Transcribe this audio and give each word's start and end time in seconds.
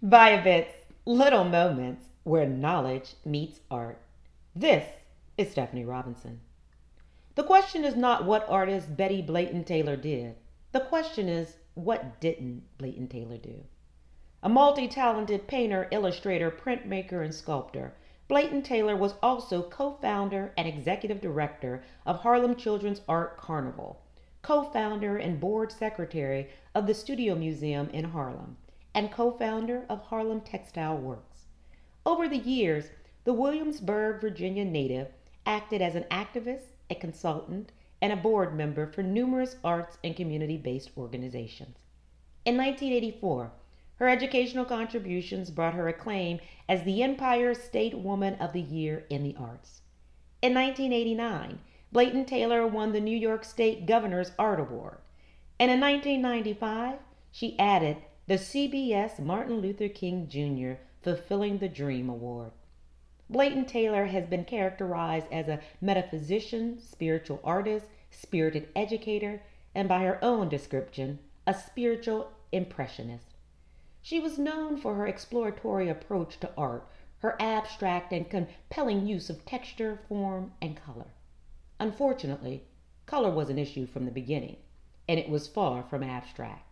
Biobits, 0.00 0.84
little 1.06 1.42
moments 1.42 2.06
where 2.22 2.46
knowledge 2.46 3.14
meets 3.24 3.58
art. 3.68 4.00
This 4.54 4.86
is 5.36 5.50
Stephanie 5.50 5.84
Robinson. 5.84 6.38
The 7.34 7.42
question 7.42 7.84
is 7.84 7.96
not 7.96 8.24
what 8.24 8.48
artist 8.48 8.96
Betty 8.96 9.20
Blayton 9.20 9.64
Taylor 9.64 9.96
did. 9.96 10.36
The 10.70 10.82
question 10.82 11.28
is 11.28 11.56
what 11.74 12.20
didn't 12.20 12.62
Blayton 12.78 13.08
Taylor 13.08 13.38
do? 13.38 13.64
A 14.40 14.48
multi 14.48 14.86
talented 14.86 15.48
painter, 15.48 15.88
illustrator, 15.90 16.48
printmaker, 16.48 17.24
and 17.24 17.34
sculptor, 17.34 17.92
Blayton 18.28 18.62
Taylor 18.62 18.94
was 18.94 19.14
also 19.20 19.62
co 19.62 19.94
founder 20.00 20.52
and 20.56 20.68
executive 20.68 21.20
director 21.20 21.82
of 22.06 22.20
Harlem 22.20 22.54
Children's 22.54 23.00
Art 23.08 23.36
Carnival, 23.36 24.00
co 24.42 24.62
founder 24.62 25.16
and 25.16 25.40
board 25.40 25.72
secretary 25.72 26.50
of 26.72 26.86
the 26.86 26.94
Studio 26.94 27.34
Museum 27.34 27.90
in 27.90 28.04
Harlem 28.04 28.58
and 28.98 29.12
co 29.12 29.30
founder 29.30 29.86
of 29.88 30.02
Harlem 30.02 30.40
Textile 30.40 30.98
Works. 30.98 31.44
Over 32.04 32.26
the 32.26 32.36
years, 32.36 32.90
the 33.22 33.32
Williamsburg, 33.32 34.20
Virginia 34.20 34.64
native 34.64 35.06
acted 35.46 35.80
as 35.80 35.94
an 35.94 36.02
activist, 36.10 36.72
a 36.90 36.96
consultant, 36.96 37.70
and 38.02 38.12
a 38.12 38.16
board 38.16 38.56
member 38.56 38.88
for 38.88 39.04
numerous 39.04 39.54
arts 39.62 39.98
and 40.02 40.16
community 40.16 40.56
based 40.56 40.90
organizations. 40.98 41.76
In 42.44 42.56
1984, 42.56 43.52
her 44.00 44.08
educational 44.08 44.64
contributions 44.64 45.52
brought 45.52 45.74
her 45.74 45.86
acclaim 45.86 46.40
as 46.68 46.82
the 46.82 47.00
Empire 47.00 47.54
State 47.54 47.96
Woman 47.96 48.34
of 48.40 48.52
the 48.52 48.60
Year 48.60 49.06
in 49.08 49.22
the 49.22 49.36
Arts. 49.38 49.82
In 50.42 50.54
1989, 50.54 51.60
Blayton 51.92 52.24
Taylor 52.24 52.66
won 52.66 52.90
the 52.90 53.00
New 53.00 53.16
York 53.16 53.44
State 53.44 53.86
Governor's 53.86 54.32
Art 54.40 54.58
Award. 54.58 54.98
And 55.60 55.70
in 55.70 55.78
1995, 55.78 56.98
she 57.30 57.56
added 57.60 57.98
the 58.28 58.34
CBS 58.34 59.18
Martin 59.18 59.60
Luther 59.60 59.88
King 59.88 60.28
Jr. 60.28 60.78
Fulfilling 61.00 61.56
the 61.60 61.68
Dream 61.68 62.10
Award. 62.10 62.50
Blayton 63.30 63.64
Taylor 63.64 64.04
has 64.04 64.26
been 64.26 64.44
characterized 64.44 65.28
as 65.32 65.48
a 65.48 65.60
metaphysician, 65.80 66.78
spiritual 66.78 67.40
artist, 67.42 67.86
spirited 68.10 68.68
educator, 68.76 69.40
and 69.74 69.88
by 69.88 70.00
her 70.00 70.22
own 70.22 70.50
description, 70.50 71.20
a 71.46 71.54
spiritual 71.54 72.30
impressionist. 72.52 73.28
She 74.02 74.20
was 74.20 74.38
known 74.38 74.76
for 74.76 74.96
her 74.96 75.06
exploratory 75.06 75.88
approach 75.88 76.38
to 76.40 76.50
art, 76.54 76.86
her 77.20 77.34
abstract 77.40 78.12
and 78.12 78.28
compelling 78.28 79.06
use 79.06 79.30
of 79.30 79.46
texture, 79.46 80.00
form, 80.06 80.52
and 80.60 80.76
color. 80.76 81.14
Unfortunately, 81.80 82.64
color 83.06 83.30
was 83.30 83.48
an 83.48 83.58
issue 83.58 83.86
from 83.86 84.04
the 84.04 84.10
beginning, 84.10 84.58
and 85.08 85.18
it 85.18 85.30
was 85.30 85.48
far 85.48 85.82
from 85.82 86.02
abstract. 86.02 86.67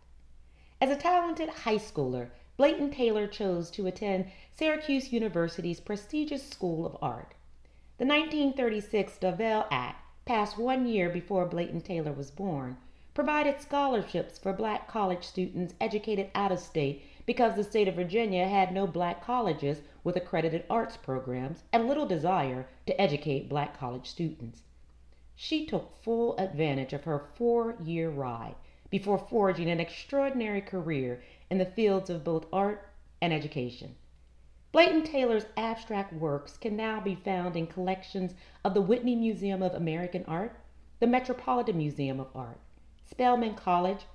As 0.79 0.91
a 0.91 0.95
talented 0.95 1.49
high 1.49 1.79
schooler, 1.79 2.29
Blayton 2.55 2.91
Taylor 2.91 3.25
chose 3.25 3.71
to 3.71 3.87
attend 3.87 4.27
Syracuse 4.51 5.11
University's 5.11 5.79
prestigious 5.79 6.47
School 6.47 6.85
of 6.85 6.95
Art. 7.01 7.33
The 7.97 8.05
1936 8.05 9.17
Dovell 9.17 9.65
Act, 9.71 10.03
passed 10.25 10.55
one 10.55 10.85
year 10.85 11.09
before 11.09 11.47
Blayton 11.47 11.81
Taylor 11.81 12.11
was 12.11 12.29
born, 12.29 12.77
provided 13.15 13.59
scholarships 13.59 14.37
for 14.37 14.53
black 14.53 14.87
college 14.87 15.23
students 15.23 15.73
educated 15.81 16.29
out 16.35 16.51
of 16.51 16.59
state 16.59 17.01
because 17.25 17.55
the 17.55 17.63
state 17.63 17.87
of 17.87 17.95
Virginia 17.95 18.47
had 18.47 18.71
no 18.71 18.85
black 18.85 19.23
colleges 19.23 19.81
with 20.03 20.15
accredited 20.15 20.63
arts 20.69 20.95
programs 20.95 21.63
and 21.73 21.87
little 21.87 22.05
desire 22.05 22.67
to 22.85 23.01
educate 23.01 23.49
black 23.49 23.75
college 23.75 24.05
students. 24.05 24.61
She 25.35 25.65
took 25.65 25.97
full 26.03 26.37
advantage 26.37 26.93
of 26.93 27.05
her 27.05 27.17
four 27.33 27.75
year 27.83 28.11
ride 28.11 28.53
before 28.89 29.17
forging 29.17 29.69
an 29.69 29.79
extraordinary 29.79 30.61
career 30.61 31.21
in 31.49 31.57
the 31.57 31.65
fields 31.65 32.09
of 32.09 32.23
both 32.23 32.45
art 32.53 32.89
and 33.21 33.33
education. 33.33 33.95
Blayton 34.71 35.03
Taylor's 35.03 35.45
abstract 35.57 36.13
works 36.13 36.57
can 36.57 36.75
now 36.75 36.99
be 36.99 37.15
found 37.15 37.55
in 37.55 37.67
collections 37.67 38.33
of 38.63 38.73
the 38.73 38.81
Whitney 38.81 39.15
Museum 39.15 39.63
of 39.63 39.73
American 39.73 40.23
Art, 40.25 40.59
the 40.99 41.07
Metropolitan 41.07 41.77
Museum 41.77 42.19
of 42.19 42.27
Art, 42.35 42.59
Spelman 43.05 43.55
College, 43.55 44.05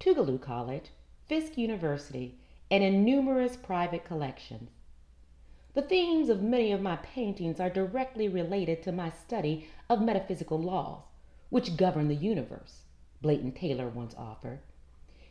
Tougaloo 0.00 0.40
College, 0.40 0.90
Fisk 1.26 1.58
University, 1.58 2.38
and 2.70 2.82
in 2.82 3.04
numerous 3.04 3.56
private 3.56 4.04
collections. 4.04 4.70
The 5.74 5.82
themes 5.82 6.30
of 6.30 6.42
many 6.42 6.72
of 6.72 6.80
my 6.80 6.96
paintings 6.96 7.60
are 7.60 7.68
directly 7.68 8.28
related 8.28 8.82
to 8.84 8.92
my 8.92 9.10
study 9.10 9.68
of 9.90 10.00
metaphysical 10.00 10.58
laws, 10.58 11.02
which 11.50 11.76
govern 11.76 12.08
the 12.08 12.14
universe. 12.14 12.85
Blayton 13.22 13.52
Taylor 13.52 13.88
once 13.88 14.14
offered. 14.14 14.60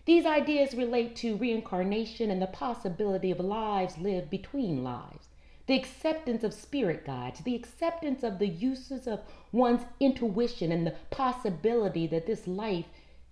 These 0.05 0.25
ideas 0.25 0.75
relate 0.75 1.15
to 1.17 1.35
reincarnation 1.35 2.29
and 2.29 2.41
the 2.41 2.47
possibility 2.47 3.31
of 3.31 3.39
lives 3.39 3.97
lived 3.97 4.29
between 4.29 4.83
lives, 4.83 5.29
the 5.67 5.75
acceptance 5.75 6.43
of 6.43 6.53
spirit 6.53 7.05
guides, 7.05 7.39
the 7.39 7.55
acceptance 7.55 8.21
of 8.21 8.37
the 8.37 8.47
uses 8.47 9.07
of 9.07 9.21
one's 9.51 9.85
intuition, 9.99 10.71
and 10.71 10.85
the 10.85 10.95
possibility 11.09 12.05
that 12.05 12.27
this 12.27 12.47
life 12.47 12.85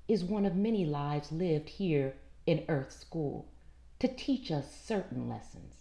is 0.08 0.24
one 0.24 0.46
of 0.46 0.56
many 0.56 0.84
lives 0.84 1.32
lived 1.32 1.70
here 1.70 2.16
in 2.46 2.66
Earth 2.68 2.92
School 2.92 3.46
to 4.00 4.08
teach 4.08 4.52
us 4.52 4.74
certain 4.84 5.30
lessons. 5.30 5.76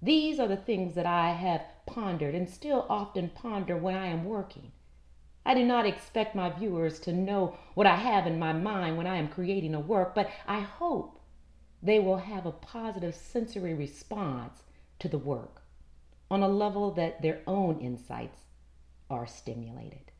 These 0.00 0.40
are 0.40 0.48
the 0.48 0.56
things 0.56 0.94
that 0.94 1.06
I 1.06 1.32
have 1.32 1.62
pondered 1.84 2.34
and 2.34 2.48
still 2.48 2.86
often 2.88 3.28
ponder 3.28 3.76
when 3.76 3.94
I 3.94 4.06
am 4.06 4.24
working. 4.24 4.72
I 5.48 5.54
do 5.54 5.64
not 5.64 5.86
expect 5.86 6.34
my 6.34 6.50
viewers 6.50 7.00
to 7.00 7.10
know 7.10 7.56
what 7.72 7.86
I 7.86 7.96
have 7.96 8.26
in 8.26 8.38
my 8.38 8.52
mind 8.52 8.98
when 8.98 9.06
I 9.06 9.16
am 9.16 9.28
creating 9.28 9.74
a 9.74 9.80
work, 9.80 10.14
but 10.14 10.28
I 10.46 10.60
hope 10.60 11.22
they 11.82 11.98
will 11.98 12.18
have 12.18 12.44
a 12.44 12.52
positive 12.52 13.14
sensory 13.14 13.72
response 13.72 14.64
to 14.98 15.08
the 15.08 15.16
work 15.16 15.62
on 16.30 16.42
a 16.42 16.48
level 16.48 16.90
that 16.90 17.22
their 17.22 17.40
own 17.46 17.80
insights 17.80 18.42
are 19.08 19.26
stimulated. 19.26 20.12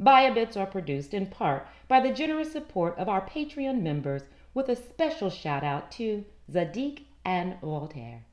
Biobits 0.00 0.56
are 0.56 0.64
produced 0.64 1.12
in 1.12 1.26
part 1.26 1.68
by 1.86 2.00
the 2.00 2.10
generous 2.10 2.50
support 2.50 2.96
of 2.96 3.10
our 3.10 3.20
Patreon 3.20 3.82
members 3.82 4.22
with 4.54 4.70
a 4.70 4.76
special 4.76 5.28
shout 5.28 5.62
out 5.62 5.92
to 5.92 6.24
Zadik 6.50 7.02
and 7.26 7.60
Voltaire. 7.60 8.24